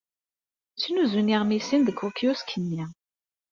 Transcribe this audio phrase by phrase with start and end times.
[0.73, 2.83] Ttnuzun yeɣmisen deg wekyusk-nni.